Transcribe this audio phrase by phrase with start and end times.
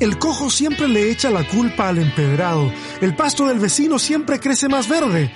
[0.00, 2.72] El cojo siempre le echa la culpa al empedrado.
[3.02, 5.30] El pasto del vecino siempre crece más verde.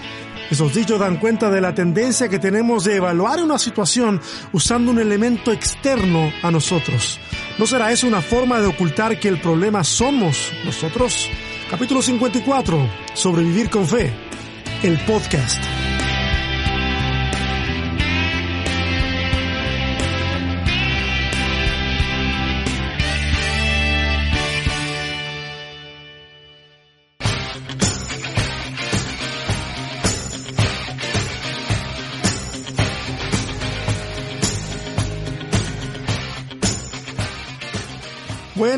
[0.51, 4.23] Esos dichos dan cuenta de la tendencia que tenemos de evaluar una situación
[4.53, 7.21] usando un elemento externo a nosotros.
[7.59, 11.29] ¿No será eso una forma de ocultar que el problema somos nosotros?
[11.71, 12.89] Capítulo 54.
[13.13, 14.15] Sobrevivir con fe.
[14.83, 15.63] El podcast.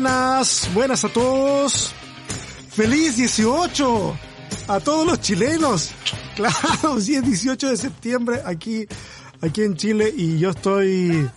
[0.07, 1.93] Buenas, buenas a todos.
[2.69, 4.17] Feliz 18
[4.69, 5.91] a todos los chilenos.
[6.37, 8.87] Claro, sí es 18 de septiembre aquí,
[9.41, 11.27] aquí en Chile y yo estoy,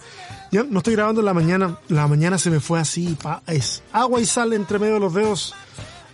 [0.52, 1.78] no estoy grabando en la mañana.
[1.88, 3.16] La mañana se me fue así,
[3.46, 5.54] es agua y sal entre medio de los dedos.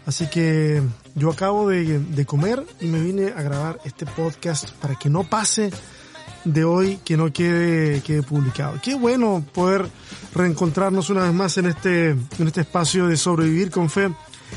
[0.07, 0.83] Así que
[1.15, 5.25] yo acabo de, de comer y me vine a grabar este podcast para que no
[5.25, 5.73] pase
[6.47, 8.81] de hoy que no quede, quede publicado.
[8.83, 9.91] Qué bueno poder
[10.33, 14.11] reencontrarnos una vez más en este, en este espacio de sobrevivir con fe,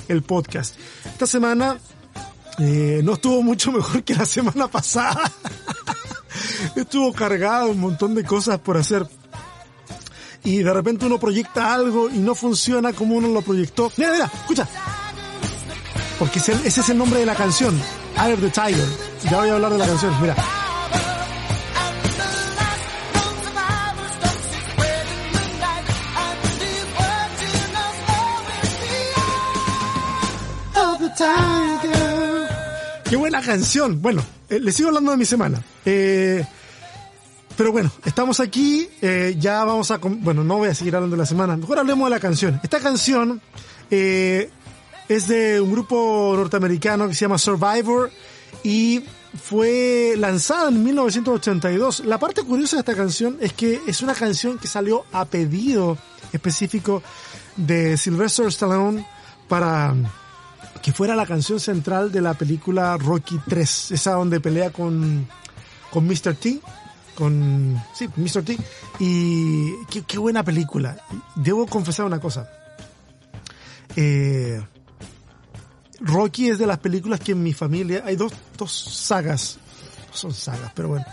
[0.08, 0.76] el podcast.
[1.06, 1.78] Esta semana
[2.60, 5.32] eh, no estuvo mucho mejor que la semana pasada.
[6.76, 9.08] estuvo cargado un montón de cosas por hacer.
[10.44, 13.92] Y de repente uno proyecta algo y no funciona como uno lo proyectó.
[13.98, 14.68] Mira, mira, escucha.
[16.18, 17.76] Porque ese, es el nombre de la canción.
[18.16, 18.88] Eye of the Tiger.
[19.30, 20.14] Ya voy a hablar de la canción.
[20.22, 20.36] Mira.
[33.10, 34.02] Qué buena canción.
[34.02, 35.62] Bueno, eh, les sigo hablando de mi semana.
[35.84, 36.46] Eh,
[37.58, 39.98] pero bueno, estamos aquí, eh, ya vamos a...
[39.98, 42.58] Bueno, no voy a seguir hablando de la semana, mejor hablemos de la canción.
[42.64, 43.42] Esta canción
[43.92, 44.50] eh,
[45.10, 48.12] es de un grupo norteamericano que se llama Survivor
[48.64, 49.04] y
[49.44, 52.06] fue lanzada en 1982.
[52.06, 55.98] La parte curiosa de esta canción es que es una canción que salió a pedido
[56.32, 57.04] específico
[57.58, 59.06] de Sylvester Stallone
[59.50, 59.94] para
[60.82, 65.28] que fuera la canción central de la película Rocky 3, esa donde pelea con,
[65.92, 66.36] con Mr.
[66.36, 66.60] T,
[67.16, 68.44] con, sí, Mr.
[68.44, 68.58] T,
[69.00, 70.98] y qué, qué buena película.
[71.36, 72.50] Debo confesar una cosa.
[73.96, 74.62] Eh,
[76.00, 79.58] Rocky es de las películas que en mi familia hay dos, dos sagas,
[80.14, 81.06] son sagas, pero bueno,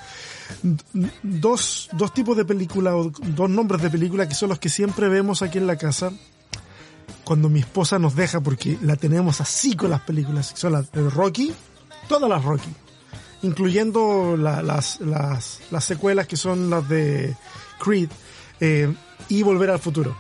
[1.23, 5.09] dos, dos tipos de películas o dos nombres de películas que son los que siempre
[5.09, 6.13] vemos aquí en la casa
[7.27, 11.11] cuando mi esposa nos deja, porque la tenemos así con las películas, son las de
[11.11, 11.53] Rocky,
[12.09, 12.71] todas las Rocky,
[13.43, 17.35] incluyendo la, las, las, las secuelas que son las de
[17.81, 18.11] Creed
[18.61, 18.95] eh,
[19.29, 20.17] y Volver al Futuro.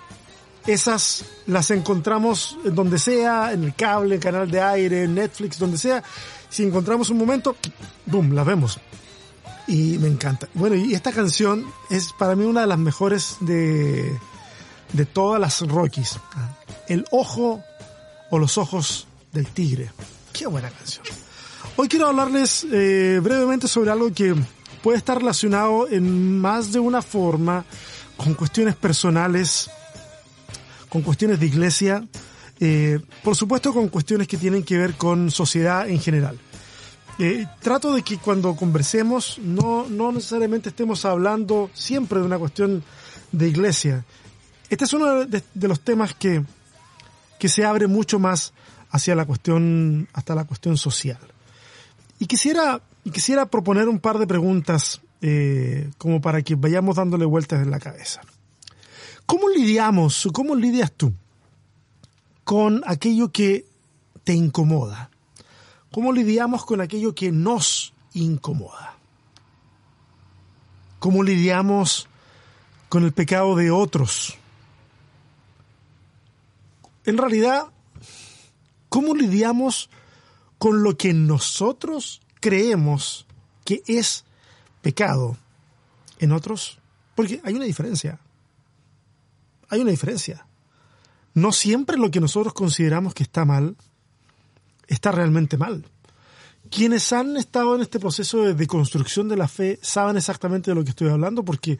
[0.67, 5.78] Esas las encontramos en donde sea, en el cable, en canal de aire, Netflix, donde
[5.78, 6.03] sea.
[6.49, 7.55] Si encontramos un momento,
[8.06, 8.81] boom, las vemos.
[9.69, 10.49] Y me encanta.
[10.55, 14.19] Bueno, y esta canción es para mí una de las mejores de,
[14.96, 16.18] de todas las Rockies.
[16.88, 17.62] El ojo
[18.30, 19.90] o los ojos del tigre.
[20.32, 21.04] Qué buena canción.
[21.76, 24.34] Hoy quiero hablarles eh, brevemente sobre algo que
[24.82, 27.64] puede estar relacionado en más de una forma
[28.16, 29.68] con cuestiones personales,
[30.88, 32.06] con cuestiones de iglesia,
[32.58, 36.38] eh, por supuesto con cuestiones que tienen que ver con sociedad en general.
[37.18, 42.82] Eh, trato de que cuando conversemos no, no necesariamente estemos hablando siempre de una cuestión
[43.32, 44.04] de iglesia.
[44.69, 46.43] Este es uno de, los temas que,
[47.38, 48.53] que se abre mucho más
[48.91, 51.19] hacia la cuestión, hasta la cuestión social.
[52.19, 52.81] Y quisiera,
[53.12, 57.78] quisiera proponer un par de preguntas eh, como para que vayamos dándole vueltas en la
[57.78, 58.22] cabeza.
[59.26, 61.12] ¿Cómo lidiamos, cómo lidias tú
[62.44, 63.66] con aquello que
[64.25, 65.10] te incomoda?
[65.93, 68.97] ¿Cómo lidiamos con aquello que nos incomoda?
[70.99, 72.09] ¿Cómo lidiamos
[72.88, 74.38] con el pecado de otros?
[77.06, 77.69] En realidad,
[78.88, 79.88] ¿cómo lidiamos
[80.58, 83.26] con lo que nosotros creemos
[83.64, 84.25] que es
[84.82, 85.37] pecado
[86.19, 86.79] en otros?
[87.14, 88.19] Porque hay una diferencia.
[89.69, 90.47] Hay una diferencia.
[91.32, 93.76] No siempre lo que nosotros consideramos que está mal
[94.88, 95.85] está realmente mal.
[96.70, 100.82] Quienes han estado en este proceso de deconstrucción de la fe saben exactamente de lo
[100.82, 101.79] que estoy hablando porque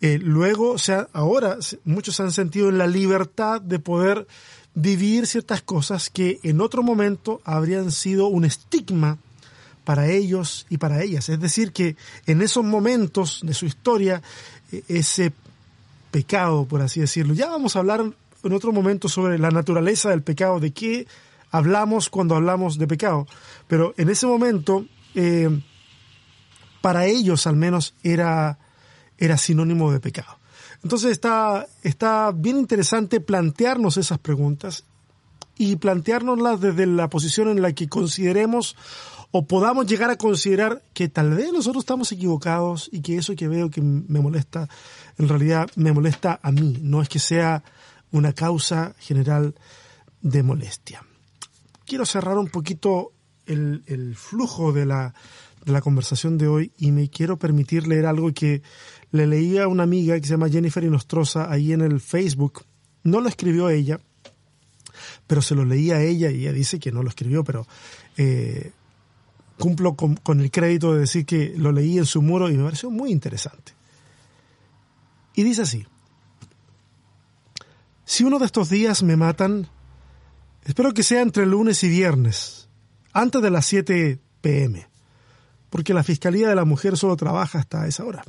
[0.00, 4.26] eh, luego, o sea, ahora muchos han sentido la libertad de poder
[4.74, 9.18] vivir ciertas cosas que en otro momento habrían sido un estigma
[9.84, 11.28] para ellos y para ellas.
[11.28, 14.22] Es decir, que en esos momentos de su historia,
[14.88, 15.32] ese
[16.10, 18.00] pecado, por así decirlo, ya vamos a hablar
[18.42, 21.06] en otro momento sobre la naturaleza del pecado, de qué
[21.50, 23.26] hablamos cuando hablamos de pecado.
[23.68, 25.48] Pero en ese momento, eh,
[26.80, 28.58] para ellos al menos era,
[29.18, 30.38] era sinónimo de pecado.
[30.84, 34.84] Entonces está, está bien interesante plantearnos esas preguntas
[35.56, 38.76] y planteárnoslas desde la posición en la que consideremos
[39.30, 43.48] o podamos llegar a considerar que tal vez nosotros estamos equivocados y que eso que
[43.48, 44.68] veo que me molesta,
[45.16, 47.64] en realidad me molesta a mí, no es que sea
[48.12, 49.54] una causa general
[50.20, 51.02] de molestia.
[51.86, 53.12] Quiero cerrar un poquito
[53.46, 55.14] el, el flujo de la,
[55.66, 58.62] la conversación de hoy y me quiero permitir leer algo que
[59.10, 62.64] le leía a una amiga que se llama Jennifer Inostrosa ahí en el Facebook.
[63.02, 64.00] No lo escribió ella,
[65.26, 67.66] pero se lo leía a ella y ella dice que no lo escribió, pero
[68.16, 68.72] eh,
[69.58, 72.90] cumplo con, el crédito de decir que lo leí en su muro y me pareció
[72.90, 73.72] muy interesante.
[75.34, 75.86] Y dice así,
[78.04, 79.68] si uno de estos días me matan,
[80.64, 82.68] espero que sea entre lunes y viernes,
[83.12, 84.88] antes de las 7 pm,
[85.74, 88.22] porque la Fiscalía de la Mujer solo trabaja hasta esa hora.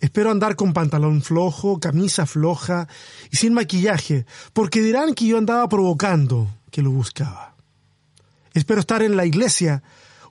[0.00, 2.88] Espero andar con pantalón flojo, camisa floja
[3.30, 7.54] y sin maquillaje, porque dirán que yo andaba provocando, que lo buscaba.
[8.52, 9.82] Espero estar en la iglesia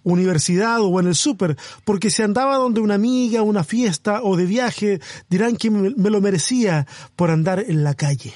[0.03, 4.45] universidad o en el súper, porque si andaba donde una amiga, una fiesta o de
[4.45, 6.85] viaje, dirán que me lo merecía
[7.15, 8.35] por andar en la calle.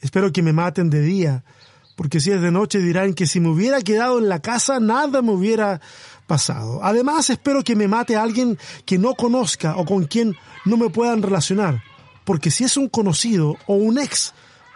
[0.00, 1.44] Espero que me maten de día,
[1.94, 5.20] porque si es de noche dirán que si me hubiera quedado en la casa nada
[5.20, 5.82] me hubiera
[6.82, 11.22] Además espero que me mate alguien que no conozca o con quien no me puedan
[11.22, 11.82] relacionar,
[12.24, 14.32] porque si es un conocido o un ex,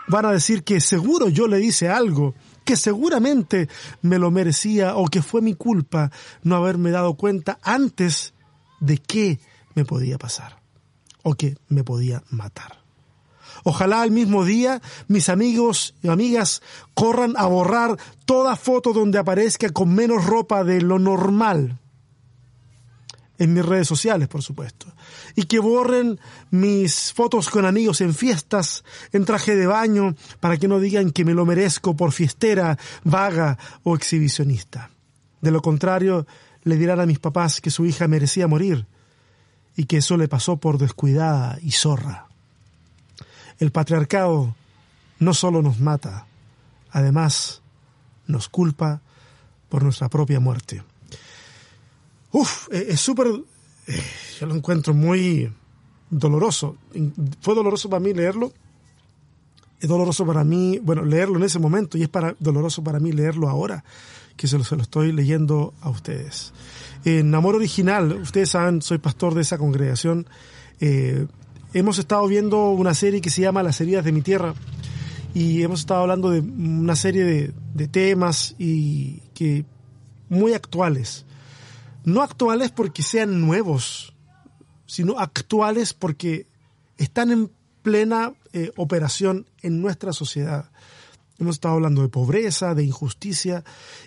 [0.08, 2.34] van a decir que seguro yo le hice algo
[2.64, 3.68] que seguramente
[4.02, 6.10] me lo merecía o que fue mi culpa
[6.42, 8.34] no haberme dado cuenta antes
[8.80, 9.38] de qué
[9.74, 10.60] me podía pasar
[11.22, 12.83] o que me podía matar.
[13.64, 16.62] Ojalá al mismo día mis amigos y amigas
[16.94, 21.78] corran a borrar toda foto donde aparezca con menos ropa de lo normal
[23.38, 24.86] en mis redes sociales, por supuesto.
[25.34, 26.20] Y que borren
[26.50, 31.24] mis fotos con amigos en fiestas, en traje de baño, para que no digan que
[31.24, 34.90] me lo merezco por fiestera, vaga o exhibicionista.
[35.40, 36.26] De lo contrario,
[36.62, 38.86] le dirán a mis papás que su hija merecía morir
[39.76, 42.23] y que eso le pasó por descuidada y zorra.
[43.58, 44.54] El patriarcado
[45.18, 46.26] no solo nos mata,
[46.90, 47.62] además
[48.26, 49.00] nos culpa
[49.68, 50.82] por nuestra propia muerte.
[52.32, 53.28] Uf, eh, es súper,
[53.86, 54.02] eh,
[54.40, 55.52] yo lo encuentro muy
[56.10, 56.76] doloroso.
[57.40, 58.52] Fue doloroso para mí leerlo.
[59.80, 63.12] Es doloroso para mí, bueno, leerlo en ese momento y es para, doloroso para mí
[63.12, 63.84] leerlo ahora,
[64.36, 66.52] que se lo, se lo estoy leyendo a ustedes.
[67.04, 70.26] En Amor Original, ustedes saben, soy pastor de esa congregación.
[70.80, 71.26] Eh,
[71.74, 74.54] hemos estado viendo una serie que se llama Las heridas de mi tierra
[75.34, 79.64] y hemos estado hablando de una serie de, temas y que
[80.28, 81.26] muy actuales
[82.04, 84.14] no actuales porque sean nuevos,
[84.86, 86.46] sino actuales porque
[86.98, 87.50] están en
[87.82, 90.70] plena eh, operación en nuestra sociedad.
[91.38, 93.64] Hemos estado hablando de pobreza, de injusticia,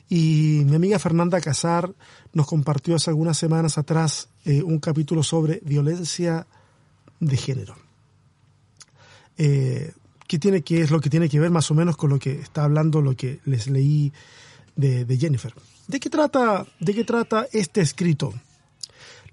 [0.07, 1.93] y mi amiga Fernanda Casar
[2.31, 6.47] nos compartió hace algunas semanas atrás eh, un capítulo sobre violencia
[7.19, 7.75] de género.
[9.37, 9.93] Eh,
[10.27, 12.39] ¿Qué tiene que es lo que tiene que ver más o menos con lo que
[12.39, 14.11] está hablando, lo que les leí
[14.75, 15.53] de Jennifer?
[15.87, 18.33] ¿De qué trata, de qué trata este escrito?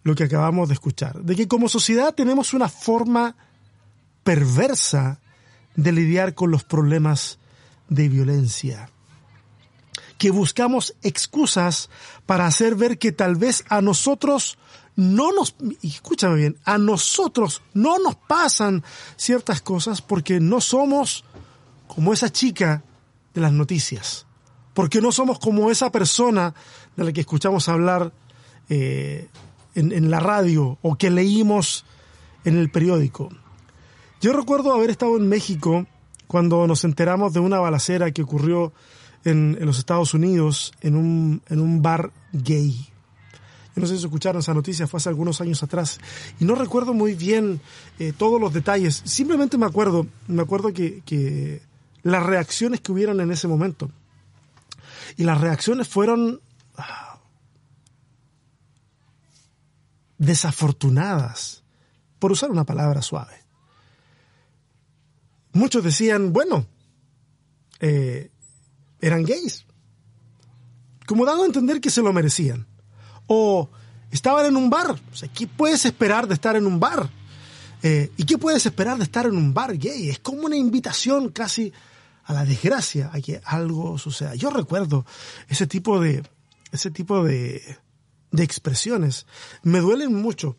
[0.04, 1.20] Lo que acabamos de escuchar.
[1.20, 3.34] De que como sociedad tenemos una forma
[4.22, 5.18] perversa
[5.74, 7.38] de lidiar con los problemas
[7.88, 8.88] de violencia.
[10.16, 11.90] Que buscamos excusas
[12.24, 14.56] para hacer ver que tal vez a nosotros
[14.96, 18.84] no nos, escúchame bien, a nosotros no nos pasan
[19.16, 21.24] ciertas cosas porque no somos
[21.86, 22.84] como esa chica
[23.34, 24.26] de las noticias
[24.74, 26.52] porque no somos como esa persona
[26.96, 28.12] de la que escuchamos hablar
[28.68, 29.28] eh,
[29.74, 31.86] en, la radio o que leímos
[32.44, 33.30] en el periódico.
[34.20, 35.86] Yo recuerdo haber estado en México
[36.26, 38.72] cuando nos enteramos de una balacera que ocurrió
[39.24, 42.88] en, los Estados Unidos en un, en un bar gay.
[43.76, 45.98] No sé si escucharon esa noticia, fue hace algunos años atrás.
[46.38, 47.60] Y no recuerdo muy bien
[47.98, 49.02] eh, todos los detalles.
[49.04, 51.60] Simplemente me acuerdo, me acuerdo que, que
[52.02, 53.90] las reacciones que hubieron en ese momento.
[55.16, 56.40] Y las reacciones fueron
[56.76, 57.18] ah,
[60.18, 61.62] desafortunadas,
[62.18, 63.34] por usar una palabra suave.
[65.52, 66.66] Muchos decían, bueno,
[67.80, 68.30] eh,
[69.00, 69.66] eran gays,
[71.06, 72.66] como dando a entender que se lo merecían.
[73.26, 73.68] O
[74.10, 77.08] estaban en un bar, o sea, ¿qué puedes esperar de estar en un bar?
[77.82, 80.08] Eh, ¿Y qué puedes esperar de estar en un bar gay?
[80.08, 81.72] Es como una invitación casi
[82.24, 84.34] a la desgracia, a que algo suceda.
[84.34, 85.04] Yo recuerdo
[85.48, 86.22] ese tipo de,
[86.72, 87.76] ese tipo de,
[88.30, 89.26] de expresiones.
[89.62, 90.56] Me duelen mucho.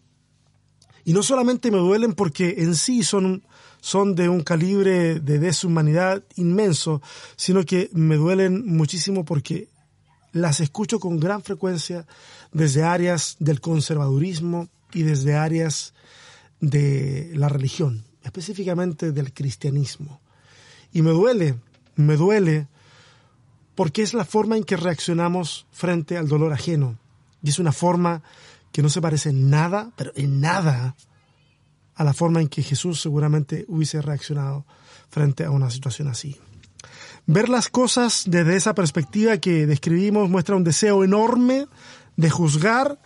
[1.04, 3.44] Y no solamente me duelen porque en sí son,
[3.82, 7.02] son de un calibre de deshumanidad inmenso,
[7.36, 9.70] sino que me duelen muchísimo porque
[10.36, 12.06] las escucho con gran frecuencia
[12.52, 15.94] desde áreas del conservadurismo y desde áreas
[16.60, 20.20] de la religión, específicamente del cristianismo.
[20.92, 21.56] Y me duele,
[21.96, 22.68] me duele
[23.76, 27.00] porque es la forma en que reaccionamos frente al dolor ajeno.
[27.42, 28.22] Y es una forma
[28.74, 30.98] que no se parece en nada, pero en nada,
[31.96, 34.66] a la forma en que Jesús seguramente hubiese reaccionado
[35.08, 36.38] frente a una situación así.
[37.28, 41.68] Ver las cosas desde esa perspectiva que describimos muestra un deseo enorme
[42.18, 43.00] de juzgar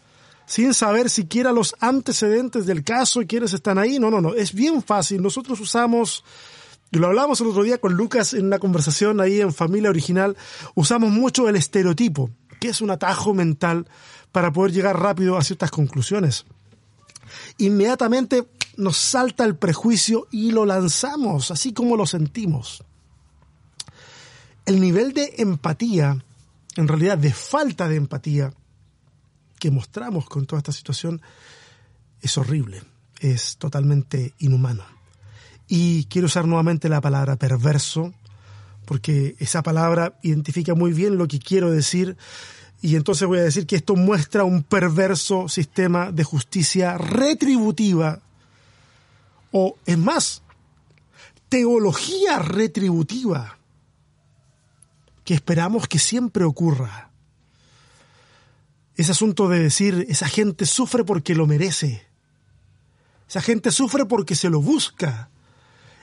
[0.45, 3.97] sin saber siquiera los antecedentes del caso y quiénes están ahí.
[3.97, 5.21] No, no, no, es bien fácil.
[5.21, 6.25] Nosotros usamos,
[6.91, 10.35] lo hablamos el otro día con Lucas en una conversación ahí en Familia Original,
[10.75, 13.87] usamos mucho el estereotipo, que es un atajo mental
[14.33, 16.45] para poder llegar rápido a ciertas conclusiones.
[17.57, 22.83] Inmediatamente nos salta el prejuicio y lo lanzamos, así como lo sentimos
[24.69, 26.23] el nivel de empatía,
[26.75, 28.53] en realidad de falta de empatía,
[29.57, 31.23] que mostramos con toda esta situación
[32.21, 32.83] es horrible,
[33.19, 34.83] es totalmente inhumano.
[35.67, 38.13] Y quiero usar nuevamente la palabra perverso,
[38.85, 42.15] porque esa palabra identifica muy bien lo que quiero decir,
[42.79, 48.21] y entonces voy a decir que esto muestra un perverso sistema de justicia retributiva,
[49.51, 50.43] o es más,
[51.49, 53.58] teología retributiva
[55.29, 57.11] que esperamos que siempre ocurra.
[58.95, 62.03] Ese asunto de decir, esa gente sufre porque lo merece.
[63.27, 65.29] Esa gente sufre porque se lo busca.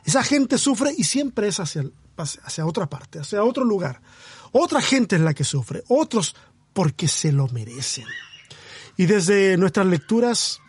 [0.05, 1.83] Esa gente sufre y siempre es hacia,
[2.17, 4.01] hacia otra parte, hacia otro lugar.
[4.53, 6.37] Otra gente es la que sufre, otros
[6.73, 8.07] porque se lo merecen.
[8.97, 10.61] Y desde nuestras lecturas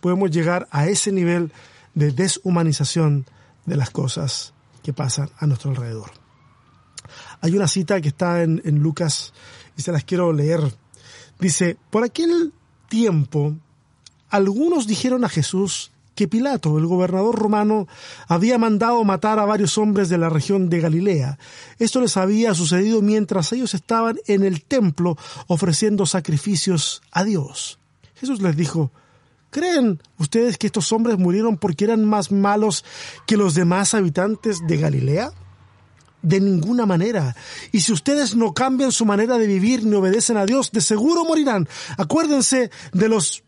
[0.00, 1.52] podemos llegar a ese nivel
[1.94, 3.26] de deshumanización
[3.66, 6.21] de las cosas que pasan a nuestro alrededor.
[7.40, 9.32] Hay una cita que está en, Lucas
[9.76, 10.60] y se las quiero leer.
[11.38, 12.52] Dice, por aquel
[12.88, 13.54] tiempo,
[14.30, 17.88] algunos dijeron a Jesús que Pilato, el gobernador romano,
[18.28, 21.38] había mandado matar a varios hombres de la región de Galilea.
[21.78, 25.16] Esto les había sucedido mientras ellos estaban en el templo
[25.46, 27.78] ofreciendo sacrificios a Dios.
[28.14, 28.92] Jesús les dijo,
[29.50, 32.84] ¿creen ustedes que estos hombres murieron porque eran más malos
[33.26, 35.32] que los demás habitantes de Galilea?
[36.22, 37.36] De ninguna manera.
[37.72, 41.24] Y si ustedes no cambian su manera de vivir ni obedecen a Dios, de seguro
[41.24, 41.68] morirán.
[41.98, 43.42] Acuérdense de los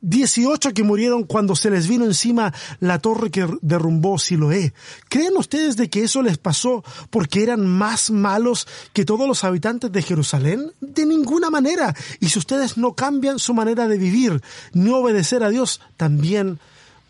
[0.00, 4.72] 18 que murieron cuando se les vino encima la torre que derrumbó Siloé.
[5.08, 9.90] ¿Creen ustedes de que eso les pasó porque eran más malos que todos los habitantes
[9.90, 10.72] de Jerusalén?
[10.80, 11.94] De ninguna manera.
[12.20, 14.40] Y si ustedes no cambian su manera de vivir
[14.72, 16.60] ni obedecer a Dios, también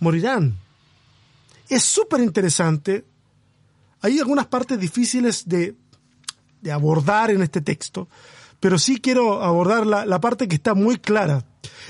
[0.00, 0.56] morirán.
[1.68, 3.04] Es súper interesante
[4.00, 5.76] hay algunas partes difíciles de,
[6.70, 8.08] abordar en este texto,
[8.60, 11.44] pero sí quiero abordar la, la parte que está muy clara.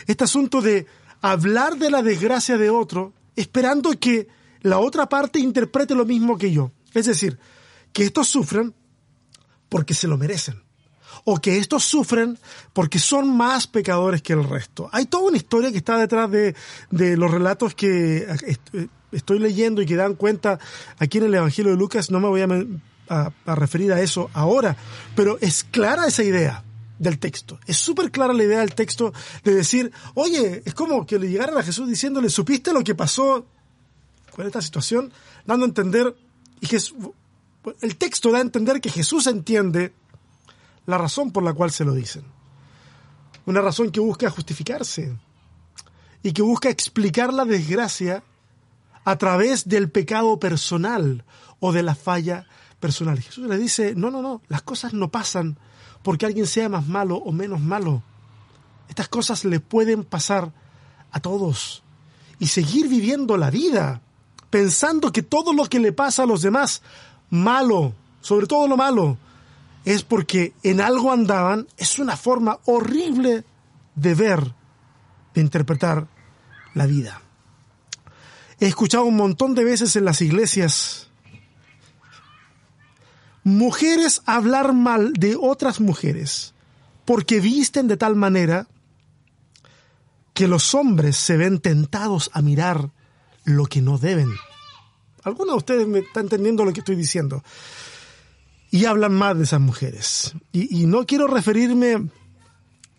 [0.06, 0.86] Este asunto de
[1.20, 4.28] hablar de la desgracia de otro esperando que
[4.62, 6.72] la otra parte interprete lo mismo que yo.
[6.94, 7.38] Es decir,
[7.92, 8.74] que estos sufren
[9.68, 10.62] porque se lo merecen.
[11.24, 12.38] O que estos sufren
[12.72, 14.88] porque son más pecadores que el resto.
[14.92, 16.54] Hay toda una historia que está detrás de,
[16.90, 18.26] de los relatos que
[18.72, 20.58] eh, estoy leyendo y que dan cuenta
[20.98, 24.76] aquí en el Evangelio de Lucas, no me voy a, referir a eso ahora,
[25.14, 26.62] pero es clara esa idea
[26.98, 27.58] del texto.
[27.66, 31.56] Es súper clara la idea del texto de decir, oye, es como que le llegaran
[31.56, 33.46] a Jesús diciéndole, ¿supiste lo que pasó
[34.34, 35.10] con esta situación?
[35.46, 36.14] Dando a entender,
[36.60, 36.96] y Jesús,
[37.80, 39.94] el texto da a entender que Jesús entiende
[40.88, 42.24] la razón por la cual se lo dicen.
[43.44, 45.14] Una razón que busca justificarse
[46.22, 48.22] y que busca explicar la desgracia
[49.04, 51.26] a través del pecado personal
[51.60, 52.46] o de la falla
[52.80, 53.20] personal.
[53.20, 55.58] Jesús le dice, no, no, no, las cosas no pasan
[56.02, 58.02] porque alguien sea más malo o menos malo.
[58.88, 60.54] Estas cosas le pueden pasar
[61.12, 61.82] a todos
[62.38, 64.00] y seguir viviendo la vida
[64.48, 66.80] pensando que todo lo que le pasa a los demás,
[67.28, 67.92] malo,
[68.22, 69.18] sobre todo lo malo,
[69.88, 73.44] es porque en algo andaban, es una forma horrible
[73.94, 74.54] de ver,
[75.32, 76.06] de interpretar
[76.74, 77.22] la vida.
[78.60, 81.08] He escuchado un montón de veces en las iglesias
[83.44, 86.52] mujeres hablar mal de otras mujeres
[87.06, 88.66] porque visten de tal manera
[90.34, 92.90] que los hombres se ven tentados a mirar
[93.44, 94.34] lo que no deben.
[95.22, 97.42] Algunos de ustedes me están entendiendo lo que estoy diciendo.
[98.70, 100.34] Y hablan más de esas mujeres.
[100.52, 102.08] Y, no quiero referirme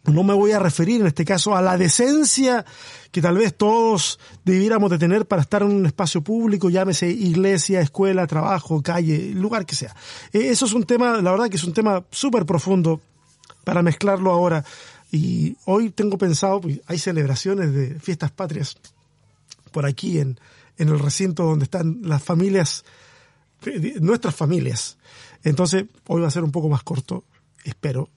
[0.06, 2.66] no me voy a referir en este caso a la decencia
[3.12, 7.82] que tal vez todos debiéramos de tener para estar en un espacio público, llámese iglesia,
[7.82, 9.96] escuela, trabajo, calle, lugar que sea.
[10.34, 13.02] Eh, eso es un tema, la verdad que es un tema súper profundo
[13.64, 14.64] para mezclarlo ahora.
[15.12, 18.78] Y hoy tengo pensado, pues, hay celebraciones de fiestas patrias
[19.72, 20.40] por aquí en,
[20.78, 22.86] en el recinto donde están las familias,
[24.00, 24.98] nuestras familias.
[25.44, 27.24] Entonces, hoy va a ser un poco más corto,
[27.64, 28.10] espero,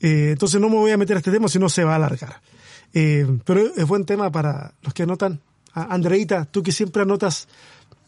[0.00, 1.96] eh, entonces no me voy a meter a este tema, si no se va a
[1.96, 2.40] alargar.
[2.92, 5.40] Eh, pero es buen tema para los que anotan.
[5.72, 7.48] Andreita, tú que siempre anotas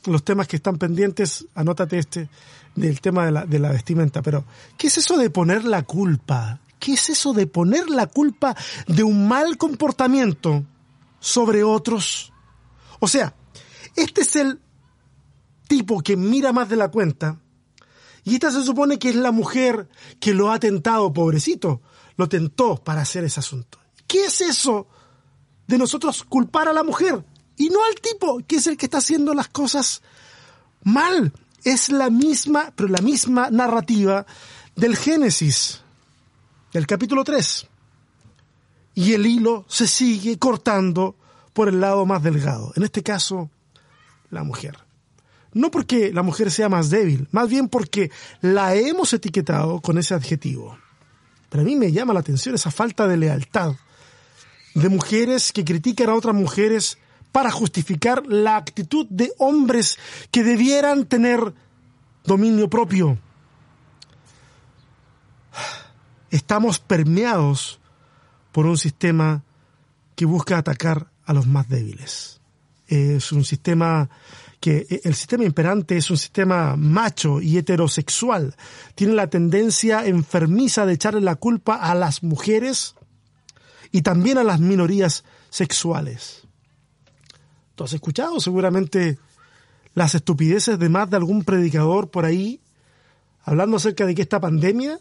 [0.07, 2.29] los temas que están pendientes, anótate este
[2.75, 4.23] del tema de la vestimenta.
[4.23, 4.45] Pero,
[4.77, 6.61] ¿qué es eso de poner la culpa?
[6.79, 10.65] ¿Qué es eso de poner la culpa de un mal comportamiento
[11.21, 12.33] sobre otros?
[13.01, 13.35] O sea,
[13.97, 14.61] este es el
[15.67, 17.39] tipo que mira más de la cuenta
[18.29, 19.89] y esta se supone que es la mujer
[20.21, 21.81] que lo ha tentado, pobrecito.
[22.17, 23.79] Lo tentó para hacer ese asunto.
[24.07, 24.87] ¿Qué es eso
[25.67, 27.25] de nosotros culpar a la mujer
[27.57, 30.03] y no al tipo, que es el que está haciendo las cosas
[30.83, 31.33] mal?
[31.65, 34.27] Es la misma, pero la misma narrativa
[34.77, 35.81] del Génesis,
[36.73, 37.67] del capítulo 3.
[38.95, 41.17] Y el hilo se sigue cortando
[41.55, 42.73] por el lado más delgado.
[42.77, 43.51] En este caso,
[44.31, 44.88] la mujer
[45.59, 50.15] no porque la mujer sea más débil, más bien porque la hemos etiquetado con ese
[50.15, 50.79] adjetivo.
[51.51, 53.75] Pero a mí me llama la atención esa falta de lealtad
[54.75, 56.99] de mujeres que critican a otras mujeres
[57.33, 59.99] para justificar la actitud de hombres
[60.31, 61.53] que debieran tener
[62.25, 63.19] dominio propio.
[66.31, 67.81] Estamos permeados
[68.53, 69.43] por un sistema
[70.15, 72.41] que busca atacar a los más débiles.
[72.87, 74.09] Es un sistema
[74.61, 78.57] que eh, el sistema imperante es un sistema macho y heterosexual.
[78.95, 82.95] Tiene la tendencia enfermiza de echarle la culpa a las mujeres
[83.93, 86.43] y también a las minorías sexuales.
[87.75, 89.19] ¿Tú has escuchado seguramente
[89.95, 92.61] las estupideces de más de algún predicador por ahí
[93.43, 95.01] hablando acerca de que esta pandemia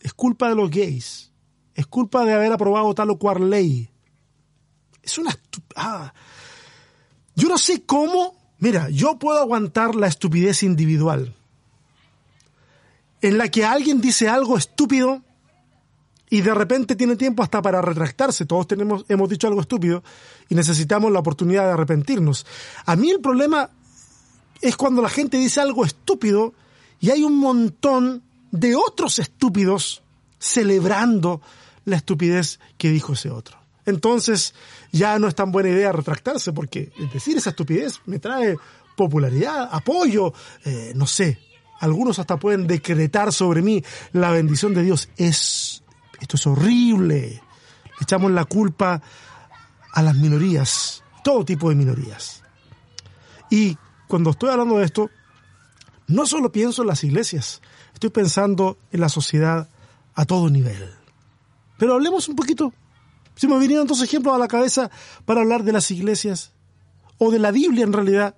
[0.00, 1.32] es culpa de los gays,
[1.74, 3.90] es culpa de haber aprobado tal o cual ley?
[5.02, 5.36] Es una...
[5.74, 6.12] Ah,
[7.34, 11.34] yo no sé cómo Mira, yo puedo aguantar la estupidez individual,
[13.20, 15.22] en la que alguien dice algo estúpido
[16.30, 18.46] y de repente tiene tiempo hasta para retractarse.
[18.46, 20.02] Todos tenemos, hemos dicho algo estúpido
[20.48, 22.46] y necesitamos la oportunidad de arrepentirnos.
[22.86, 23.70] A mí el problema
[24.60, 26.54] es cuando la gente dice algo estúpido
[26.98, 30.02] y hay un montón de otros estúpidos
[30.38, 31.42] celebrando
[31.84, 34.54] la estupidez que dijo ese otro entonces
[34.92, 38.56] ya no es tan buena idea retractarse, porque decir esa estupidez me trae
[38.96, 40.32] popularidad, apoyo,
[40.64, 41.38] eh, no sé.
[41.78, 45.08] Algunos hasta pueden decretar sobre mí la bendición de Dios.
[45.16, 45.82] Es,
[46.20, 47.42] esto es horrible.
[48.00, 49.00] Echamos la culpa
[49.92, 52.42] a las minorías, todo tipo de minorías.
[53.50, 53.76] Y
[54.08, 55.10] cuando estoy hablando de esto,
[56.08, 57.60] no solo pienso en las iglesias,
[57.94, 59.68] estoy pensando en la sociedad
[60.14, 60.90] a todo nivel.
[61.78, 62.72] Pero hablemos un poquito
[63.36, 64.90] se me vinieron dos ejemplos a la cabeza
[65.26, 66.52] para hablar de las iglesias
[67.18, 68.34] o de la Biblia en realidad.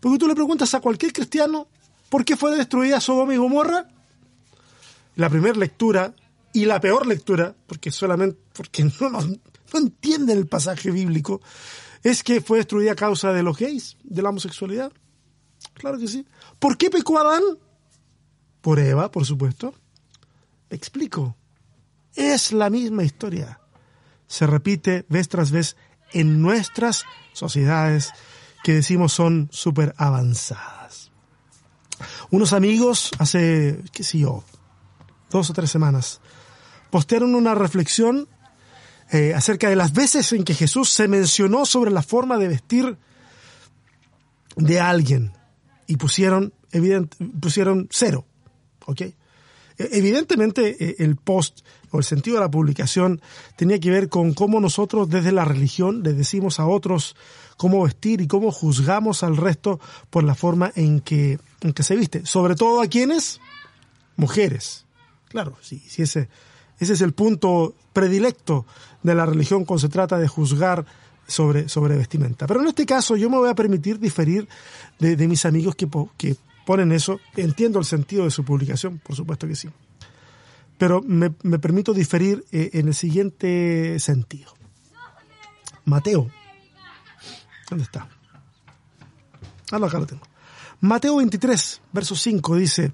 [0.00, 1.68] Porque tú le preguntas a cualquier cristiano
[2.08, 3.88] por qué fue destruida Sodoma y Gomorra.
[5.16, 6.14] La primera lectura
[6.52, 9.20] y la peor lectura, porque solamente porque no, no,
[9.74, 11.42] entienden el pasaje bíblico,
[12.02, 14.92] es que fue destruida a causa de los gays, de la homosexualidad.
[15.74, 16.26] Claro que sí.
[16.58, 17.42] ¿Por qué pecó Adán?
[18.62, 19.74] Por Eva, por supuesto.
[20.70, 21.36] explico.
[22.14, 23.60] Es la misma historia
[24.26, 25.76] se repite vez tras vez
[26.12, 28.12] en nuestras sociedades
[28.62, 31.10] que decimos son súper avanzadas.
[32.30, 34.44] Unos amigos hace, qué sé yo,
[35.30, 36.20] dos o tres semanas,
[36.90, 38.28] postearon una reflexión
[39.12, 42.98] eh, acerca de las veces en que Jesús se mencionó sobre la forma de vestir
[44.56, 45.32] de alguien
[45.86, 48.26] y pusieron, evident, pusieron cero,
[48.86, 49.02] ¿ok?
[49.78, 51.60] Evidentemente eh, el post
[51.90, 53.20] o el sentido de la publicación
[53.56, 57.16] tenía que ver con cómo nosotros desde la religión le decimos a otros
[57.56, 61.96] cómo vestir y cómo juzgamos al resto por la forma en que, en que se
[61.96, 62.26] viste.
[62.26, 63.40] Sobre todo a quienes?
[64.16, 64.84] Mujeres.
[65.28, 66.28] Claro, sí, sí ese,
[66.78, 68.66] ese es el punto predilecto
[69.02, 70.84] de la religión cuando se trata de juzgar
[71.26, 72.46] sobre, sobre vestimenta.
[72.46, 74.48] Pero en este caso yo me voy a permitir diferir
[74.98, 76.36] de, de mis amigos que, que
[76.66, 77.20] ponen eso.
[77.36, 79.70] Entiendo el sentido de su publicación, por supuesto que sí.
[80.76, 84.52] Pero me, permito diferir eh, en el siguiente sentido.
[85.86, 86.30] Mateo.
[87.70, 88.08] ¿Dónde está?
[89.72, 90.22] Ah, acá lo tengo.
[90.80, 92.92] Mateo 23, verso 5 dice,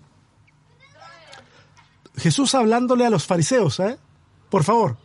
[2.17, 3.99] Jesús hablándole a los fariseos, ¿eh?
[4.49, 4.97] Por favor,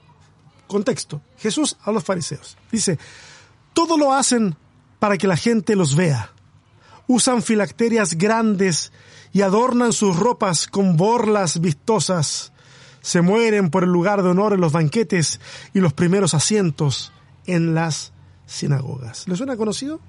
[0.67, 1.21] contexto.
[1.39, 2.57] Jesús a los fariseos.
[2.71, 2.99] Dice,
[3.73, 4.55] todo lo hacen
[4.99, 6.31] para que la gente los vea.
[7.07, 8.91] Usan filacterias grandes
[9.31, 12.51] y adornan sus ropas con borlas vistosas.
[13.01, 15.39] Se mueren por el lugar de honor en los banquetes
[15.73, 17.13] y los primeros asientos
[17.45, 18.11] en las
[18.45, 19.27] sinagogas.
[19.27, 19.99] ¿Les suena conocido?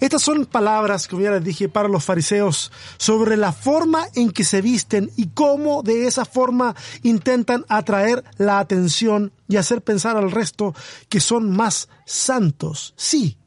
[0.00, 4.44] Estas son palabras, como ya les dije, para los fariseos sobre la forma en que
[4.44, 10.30] se visten y cómo de esa forma intentan atraer la atención y hacer pensar al
[10.30, 10.74] resto
[11.08, 12.94] que son más santos.
[12.96, 13.38] Sí,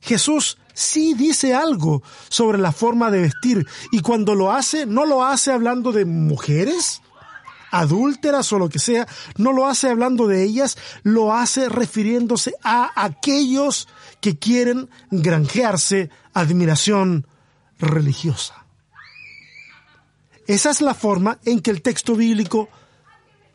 [0.00, 5.24] Jesús sí dice algo sobre la forma de vestir y cuando lo hace, no lo
[5.24, 7.00] hace hablando de mujeres,
[7.70, 9.08] adúlteras o lo que sea,
[9.38, 13.88] no lo hace hablando de ellas, lo hace refiriéndose a aquellos
[14.20, 17.26] que quieren granjearse admiración
[17.78, 18.66] religiosa.
[20.46, 22.68] Esa es la forma en que el texto bíblico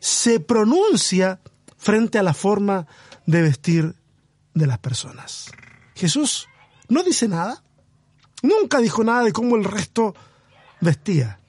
[0.00, 1.40] se pronuncia
[1.78, 2.88] frente a la forma
[3.26, 3.94] de vestir
[4.54, 5.52] de las personas.
[5.94, 6.48] Jesús
[6.92, 7.62] no dice nada,
[8.42, 10.14] nunca dijo nada de cómo el resto
[10.80, 11.40] vestía,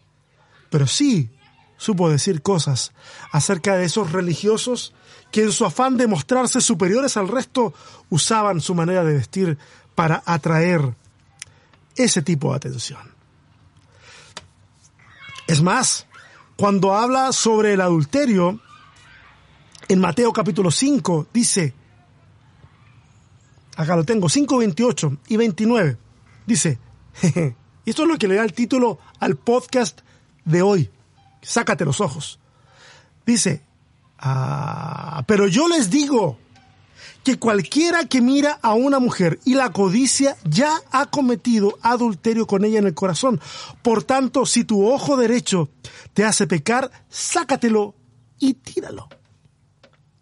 [0.69, 1.29] pero sí
[1.75, 2.93] supo decir cosas
[3.31, 4.93] acerca de esos religiosos
[5.31, 7.73] que en su afán de mostrarse superiores al resto
[8.09, 9.57] usaban su manera de vestir
[9.95, 10.95] para atraer
[11.97, 13.01] ese tipo de atención.
[15.47, 16.07] Es más,
[16.55, 18.61] cuando habla sobre el adulterio,
[19.89, 21.73] en Mateo capítulo 5 dice,
[23.75, 25.97] acá lo tengo, 5, 28 y 29,
[26.45, 26.79] dice,
[27.85, 30.01] y esto es lo que le da el título al podcast
[30.45, 30.89] de hoy,
[31.41, 32.39] sácate los ojos.
[33.25, 33.61] Dice,
[34.19, 36.37] ah, pero yo les digo
[37.23, 42.65] que cualquiera que mira a una mujer y la codicia ya ha cometido adulterio con
[42.65, 43.39] ella en el corazón.
[43.81, 45.69] Por tanto, si tu ojo derecho
[46.13, 47.95] te hace pecar, sácatelo
[48.39, 49.07] y tíralo.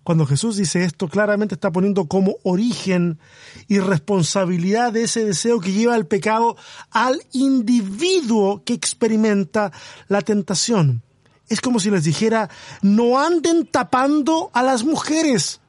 [0.03, 3.19] Cuando Jesús dice esto, claramente está poniendo como origen
[3.67, 6.57] y responsabilidad de ese deseo que lleva al pecado
[6.89, 9.71] al individuo que experimenta
[10.07, 11.03] la tentación
[11.51, 12.49] es como si les dijera,
[12.81, 15.59] no anden tapando a las mujeres.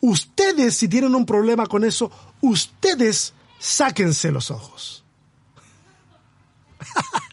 [0.00, 5.04] Ustedes, si tienen un problema con eso, ustedes sáquense los ojos.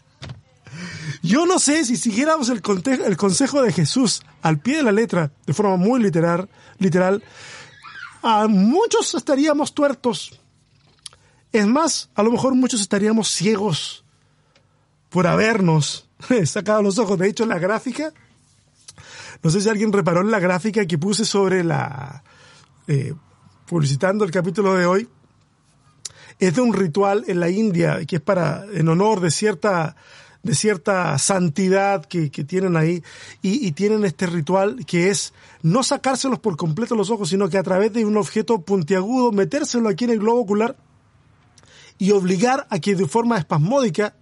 [1.24, 2.60] Yo no sé si siguiéramos el,
[3.06, 7.24] el, consejo de Jesús al pie de la letra, de forma muy literal, literal,
[8.22, 10.38] a muchos estaríamos tuertos.
[11.50, 14.04] Es más, a lo mejor muchos estaríamos ciegos
[15.08, 16.10] por habernos
[16.44, 17.18] sacado los ojos.
[17.18, 18.12] De hecho, la gráfica,
[19.42, 22.22] no sé si alguien reparó en la gráfica que puse sobre la,
[22.86, 23.14] eh,
[23.64, 25.08] publicitando el capítulo de hoy,
[26.38, 29.96] es de un ritual en la India que es para, en honor de cierta,
[30.44, 33.02] de cierta santidad que, tienen ahí
[33.42, 37.62] y, tienen este ritual que es no sacárselos por completo los ojos, sino que a
[37.62, 40.76] través de un objeto puntiagudo metérselo aquí en el globo ocular
[41.98, 44.14] y obligar a que de forma espasmódica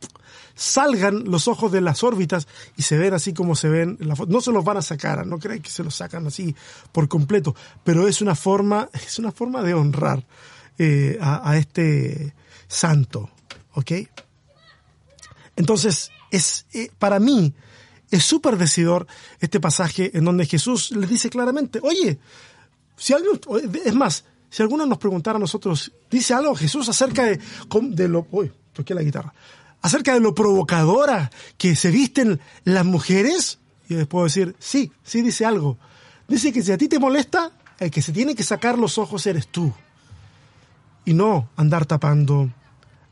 [0.54, 3.98] salgan los ojos de las órbitas y se ven así como se ven.
[4.28, 6.54] No se los van a sacar, no crean que se los sacan así
[6.92, 7.54] por completo,
[7.84, 10.24] pero es una forma, es una forma de honrar
[10.78, 12.34] eh, a, este
[12.68, 13.30] santo,
[13.74, 13.92] ¿ok?
[15.62, 17.54] Entonces, es, eh, para mí,
[18.10, 19.06] es súper decidor
[19.38, 22.18] este pasaje en donde Jesús les dice claramente, oye,
[22.96, 23.38] si alguien,
[23.84, 27.38] es más, si alguno nos preguntara a nosotros, dice algo Jesús acerca de,
[27.90, 29.32] de lo, uy, toqué la guitarra,
[29.82, 35.22] acerca de lo provocadora que se visten las mujeres, y les puedo decir, sí, sí
[35.22, 35.78] dice algo.
[36.26, 39.24] Dice que si a ti te molesta, el que se tiene que sacar los ojos
[39.28, 39.72] eres tú.
[41.04, 42.50] Y no andar tapando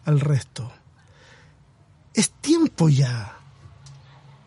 [0.04, 0.72] al resto.
[2.14, 3.36] Es tiempo ya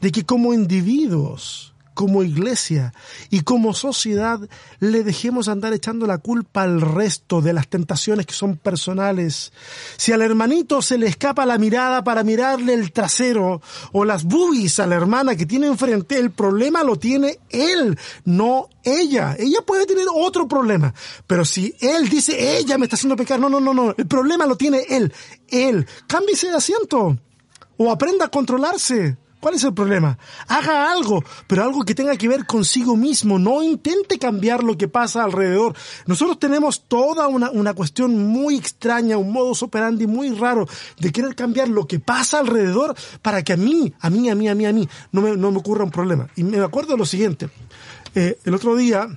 [0.02, 2.94] de que como individuos como iglesia
[3.30, 4.40] y como sociedad
[4.80, 9.54] le dejemos andar echando la culpa al resto de las tentaciones que son personales.
[9.98, 14.80] Si al hermanito se le escapa la mirada para mirarle el trasero o las boobies
[14.80, 19.36] a la hermana que tiene enfrente, el problema lo tiene él, no ella.
[19.38, 20.94] Ella puede tener otro problema,
[21.28, 24.46] pero si él dice ella me está haciendo pecar, no, no, no, no, el problema
[24.46, 25.14] lo tiene él,
[25.48, 25.88] él.
[26.08, 27.18] Cámbiese de asiento
[27.78, 29.18] o aprenda a controlarse.
[29.44, 30.18] ¿Cuál es el problema?
[30.48, 33.38] Haga algo, pero algo que tenga que ver consigo mismo.
[33.38, 35.76] No intente cambiar lo que pasa alrededor.
[36.06, 40.66] Nosotros tenemos toda una, una cuestión muy extraña, un modus operandi muy raro
[40.98, 44.48] de querer cambiar lo que pasa alrededor para que a mí, a mí, a mí,
[44.48, 46.30] a mí, a mí, no me, no me ocurra un problema.
[46.38, 47.50] Y me acuerdo de lo siguiente.
[48.16, 49.10] Eh, el otro día,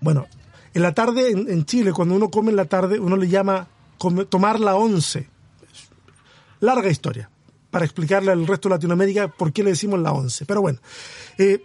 [0.00, 0.28] bueno,
[0.72, 3.68] en la tarde en, en Chile, cuando uno come en la tarde, uno le llama
[4.30, 5.28] tomar la once.
[6.60, 7.28] Larga historia
[7.70, 10.44] para explicarle al resto de Latinoamérica por qué le decimos la once.
[10.44, 10.80] Pero bueno,
[11.38, 11.64] eh,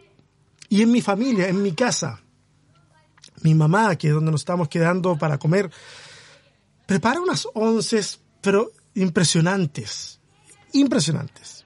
[0.70, 2.22] y en mi familia, en mi casa,
[3.42, 5.70] mi mamá, que es donde nos estamos quedando para comer,
[6.86, 10.20] prepara unas onces, pero impresionantes,
[10.74, 11.66] impresionantes.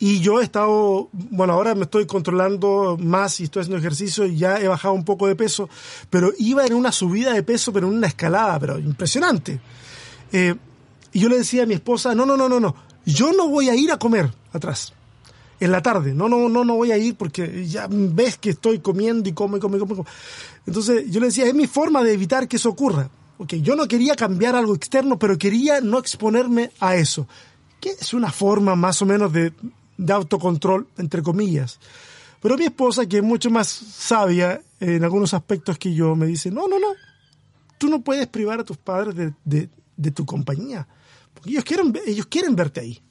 [0.00, 4.36] Y yo he estado, bueno, ahora me estoy controlando más y estoy haciendo ejercicio y
[4.36, 5.68] ya he bajado un poco de peso,
[6.08, 9.60] pero iba en una subida de peso, pero en una escalada, pero impresionante.
[10.30, 10.54] Eh,
[11.12, 12.76] y yo le decía a mi esposa, no, no, no, no, no,
[13.12, 14.92] yo no voy a ir a comer atrás.
[15.60, 18.78] En la tarde, no, no, no, no voy a ir porque ya ves que estoy
[18.78, 20.06] comiendo y como y como y como.
[20.66, 23.10] Entonces yo le decía, es mi forma de evitar que eso ocurra.
[23.38, 27.26] Okay, yo no quería cambiar algo externo, pero quería no exponerme a eso.
[27.80, 29.52] Que es una forma más o menos de
[29.98, 31.78] de autocontrol, entre comillas.
[32.40, 36.50] Pero mi esposa, que es mucho más sabia en algunos aspectos que yo, me dice,
[36.50, 36.94] no, no, no,
[37.76, 40.86] tú no puedes privar a tus padres de, tu compañía,
[41.52, 43.02] ellos quieren, ellos quieren verte ahí.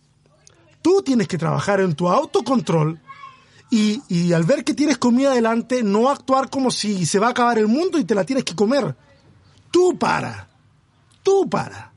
[0.82, 3.00] Tú tienes que trabajar en tu autocontrol
[3.69, 7.32] y, y al ver que tienes comida delante, no actuar como si se va a
[7.32, 8.95] acabar el mundo y te la tienes que comer.
[9.71, 10.47] Tú para,
[11.23, 11.91] tú para.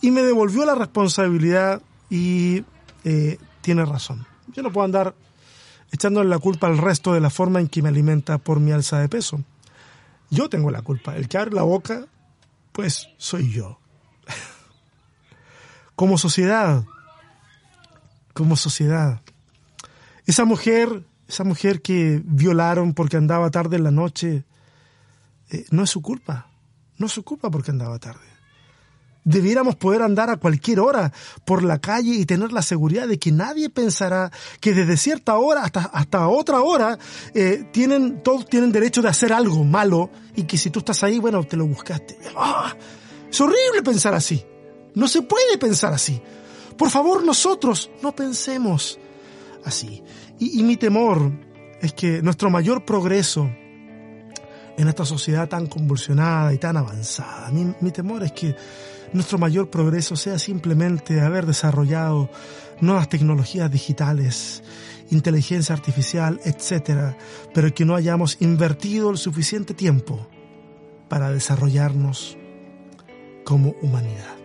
[0.00, 2.64] Y me devolvió la responsabilidad y
[3.04, 4.26] eh, tiene razón.
[4.52, 5.14] Yo no puedo andar
[5.90, 8.98] echándole la culpa al resto de la forma en que me alimenta por mi alza
[8.98, 9.42] de peso.
[10.30, 11.16] Yo tengo la culpa.
[11.16, 12.06] El que abre la boca,
[12.72, 13.78] pues soy yo.
[15.96, 16.84] como sociedad,
[18.32, 19.20] como sociedad.
[20.26, 24.44] Esa mujer, esa mujer que violaron porque andaba tarde en la noche,
[25.50, 26.48] eh, no es su culpa.
[26.96, 28.20] No es su culpa porque andaba tarde.
[29.24, 31.10] Debiéramos poder andar a cualquier hora
[31.46, 34.30] por la calle y tener la seguridad de que nadie pensará
[34.60, 36.98] que desde cierta hora hasta, hasta otra hora
[37.34, 41.18] eh, tienen, todos tienen derecho de hacer algo malo y que si tú estás ahí,
[41.18, 42.18] bueno, te lo buscaste.
[42.36, 42.76] ¡Ah!
[43.30, 44.44] Es horrible pensar así.
[44.94, 46.20] No se puede pensar así.
[46.76, 48.98] Por favor, nosotros no pensemos
[49.64, 50.02] así.
[50.38, 51.32] Y, mi temor
[51.80, 53.50] es que nuestro mayor progreso
[54.76, 58.56] en esta sociedad tan convulsionada y tan avanzada, mi temor es que
[59.12, 62.28] nuestro mayor progreso sea simplemente haber desarrollado
[62.80, 64.64] nuevas tecnologías digitales,
[65.10, 67.16] inteligencia artificial, etcétera,
[67.54, 70.26] pero que no hayamos invertido el suficiente tiempo
[71.08, 72.36] para desarrollarnos
[73.44, 74.43] como humanidad.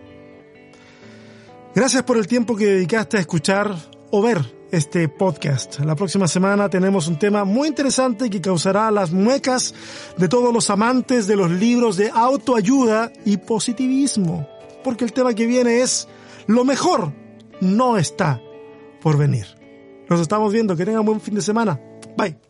[1.74, 3.74] Gracias por el tiempo que dedicaste a escuchar
[4.10, 4.38] o ver
[4.70, 5.80] este podcast.
[5.80, 9.74] La próxima semana tenemos un tema muy interesante que causará las muecas
[10.16, 14.46] de todos los amantes de los libros de autoayuda y positivismo
[14.82, 16.08] porque el tema que viene es
[16.46, 17.12] lo mejor
[17.60, 18.40] no está
[19.00, 19.46] por venir.
[20.08, 21.80] Nos estamos viendo, que tengan buen fin de semana.
[22.16, 22.49] Bye.